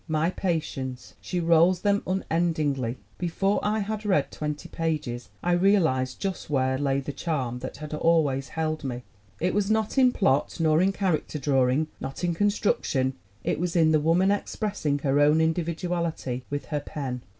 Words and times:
My 0.07 0.31
patience! 0.31 1.13
She 1.21 1.39
rolls 1.39 1.81
them 1.81 2.01
unendingly. 2.07 2.97
Before 3.19 3.59
I 3.61 3.81
had 3.81 4.03
read 4.03 4.31
twenty 4.31 4.67
pages 4.67 5.29
I 5.43 5.51
realized 5.51 6.19
just 6.19 6.49
where 6.49 6.79
lay 6.79 7.01
the 7.01 7.11
charm 7.13 7.59
that 7.59 7.77
had 7.77 7.93
always 7.93 8.47
held 8.57 8.83
me. 8.83 9.03
It 9.39 9.53
was 9.53 9.69
not 9.69 9.99
in 9.99 10.11
plot, 10.11 10.57
nor 10.59 10.81
in 10.81 10.91
char 10.91 11.15
acter 11.15 11.39
drawing, 11.39 11.85
not 11.99 12.23
in 12.23 12.33
construction; 12.33 13.13
it 13.43 13.59
was 13.59 13.75
in 13.75 13.91
the 13.91 13.99
woman 13.99 14.31
expressing 14.31 14.97
her 15.01 15.19
own 15.19 15.39
individuality 15.39 16.45
with 16.49 16.65
her 16.73 16.79
pen. 16.79 17.21